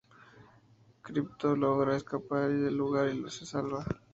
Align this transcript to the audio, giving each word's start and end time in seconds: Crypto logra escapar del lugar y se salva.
Crypto 1.03 1.55
logra 1.55 1.95
escapar 1.95 2.49
del 2.49 2.75
lugar 2.75 3.07
y 3.09 3.29
se 3.29 3.45
salva. 3.45 3.85